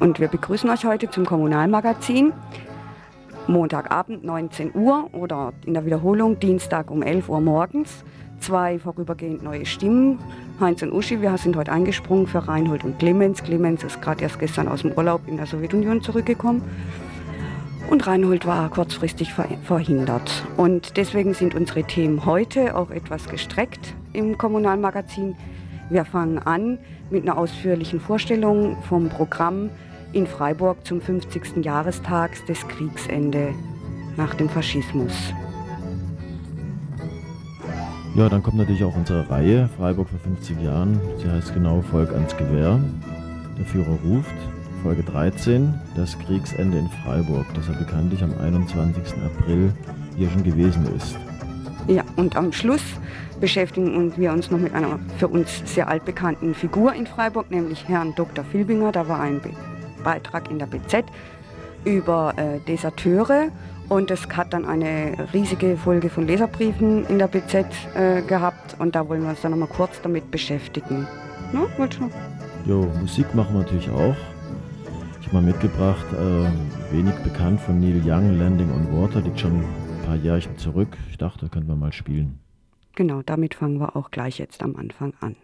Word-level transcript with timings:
und 0.00 0.20
wir 0.20 0.28
begrüßen 0.28 0.68
euch 0.70 0.84
heute 0.84 1.10
zum 1.10 1.26
Kommunalmagazin. 1.26 2.32
Montagabend 3.46 4.24
19 4.24 4.74
Uhr 4.74 5.08
oder 5.12 5.52
in 5.64 5.74
der 5.74 5.86
Wiederholung 5.86 6.38
Dienstag 6.38 6.90
um 6.90 7.02
11 7.02 7.28
Uhr 7.28 7.40
morgens. 7.40 8.04
Zwei 8.40 8.78
vorübergehend 8.78 9.42
neue 9.42 9.66
Stimmen. 9.66 10.18
Heinz 10.60 10.82
und 10.82 10.92
Uschi, 10.92 11.20
wir 11.20 11.36
sind 11.38 11.56
heute 11.56 11.72
eingesprungen 11.72 12.26
für 12.26 12.46
Reinhold 12.46 12.84
und 12.84 12.98
Clemens. 12.98 13.42
Clemens 13.42 13.82
ist 13.82 14.00
gerade 14.00 14.22
erst 14.22 14.38
gestern 14.38 14.68
aus 14.68 14.82
dem 14.82 14.92
Urlaub 14.92 15.22
in 15.26 15.36
der 15.36 15.46
Sowjetunion 15.46 16.02
zurückgekommen. 16.02 16.62
Und 17.90 18.06
Reinhold 18.06 18.46
war 18.46 18.68
kurzfristig 18.68 19.32
verhindert. 19.32 20.44
Und 20.56 20.96
deswegen 20.98 21.32
sind 21.32 21.54
unsere 21.54 21.84
Themen 21.84 22.26
heute 22.26 22.76
auch 22.76 22.90
etwas 22.90 23.28
gestreckt 23.28 23.94
im 24.12 24.36
Kommunalmagazin. 24.36 25.34
Wir 25.88 26.04
fangen 26.04 26.38
an 26.38 26.78
mit 27.10 27.22
einer 27.22 27.38
ausführlichen 27.38 27.98
Vorstellung 27.98 28.76
vom 28.82 29.08
Programm 29.08 29.70
in 30.12 30.26
Freiburg 30.26 30.86
zum 30.86 31.00
50. 31.00 31.64
Jahrestag 31.64 32.44
des 32.46 32.66
Kriegsende 32.68 33.54
nach 34.16 34.34
dem 34.34 34.48
Faschismus. 34.48 35.12
Ja, 38.14 38.28
dann 38.28 38.42
kommt 38.42 38.56
natürlich 38.56 38.82
auch 38.84 38.96
unsere 38.96 39.28
Reihe 39.30 39.68
Freiburg 39.76 40.08
vor 40.08 40.18
50 40.18 40.60
Jahren. 40.60 41.00
Sie 41.18 41.30
heißt 41.30 41.54
genau 41.54 41.82
Volk 41.82 42.12
ans 42.12 42.36
Gewehr. 42.36 42.80
Der 43.58 43.64
Führer 43.64 43.96
ruft. 44.04 44.34
Folge 44.82 45.02
13, 45.02 45.74
das 45.96 46.16
Kriegsende 46.20 46.78
in 46.78 46.88
Freiburg, 47.02 47.46
das 47.54 47.66
ja 47.66 47.74
bekanntlich 47.74 48.22
am 48.22 48.32
21. 48.38 49.02
April 49.24 49.72
hier 50.16 50.30
schon 50.30 50.44
gewesen 50.44 50.86
ist. 50.96 51.18
Ja, 51.88 52.04
und 52.16 52.36
am 52.36 52.52
Schluss 52.52 52.82
beschäftigen 53.40 54.12
wir 54.16 54.32
uns 54.32 54.50
noch 54.50 54.58
mit 54.58 54.74
einer 54.74 54.98
für 55.18 55.28
uns 55.28 55.62
sehr 55.64 55.88
altbekannten 55.88 56.54
Figur 56.54 56.92
in 56.92 57.06
Freiburg, 57.06 57.50
nämlich 57.50 57.88
Herrn 57.88 58.14
Dr. 58.14 58.44
Filbinger. 58.44 58.92
Da 58.92 59.08
war 59.08 59.20
ein 59.20 59.40
Beitrag 60.08 60.50
in 60.50 60.58
der 60.58 60.64
BZ 60.64 61.04
über 61.84 62.32
äh, 62.38 62.60
Deserteure 62.60 63.50
und 63.90 64.10
es 64.10 64.26
hat 64.34 64.54
dann 64.54 64.64
eine 64.64 65.28
riesige 65.34 65.76
Folge 65.76 66.08
von 66.08 66.26
Leserbriefen 66.26 67.04
in 67.08 67.18
der 67.18 67.28
BZ 67.28 67.66
äh, 67.94 68.22
gehabt 68.22 68.76
und 68.78 68.94
da 68.94 69.06
wollen 69.06 69.22
wir 69.22 69.30
uns 69.30 69.42
dann 69.42 69.50
noch 69.50 69.58
mal 69.58 69.66
kurz 69.66 70.00
damit 70.00 70.30
beschäftigen. 70.30 71.06
Ne? 71.52 71.66
Jo, 72.64 72.90
Musik 72.98 73.34
machen 73.34 73.54
wir 73.54 73.60
natürlich 73.64 73.90
auch. 73.90 74.16
Ich 75.20 75.26
habe 75.26 75.36
mal 75.36 75.42
mitgebracht, 75.42 76.06
äh, 76.14 76.94
wenig 76.94 77.14
bekannt 77.16 77.60
von 77.60 77.78
Neil 77.78 78.00
Young, 78.02 78.38
Landing 78.38 78.70
on 78.72 79.02
Water, 79.02 79.20
liegt 79.20 79.40
schon 79.40 79.60
ein 79.60 80.06
paar 80.06 80.16
Jährchen 80.16 80.56
zurück. 80.56 80.96
Ich 81.10 81.18
dachte, 81.18 81.50
könnten 81.50 81.68
wir 81.68 81.76
mal 81.76 81.92
spielen. 81.92 82.38
Genau, 82.94 83.20
damit 83.20 83.54
fangen 83.54 83.78
wir 83.78 83.94
auch 83.94 84.10
gleich 84.10 84.38
jetzt 84.38 84.62
am 84.62 84.74
Anfang 84.76 85.12
an. 85.20 85.36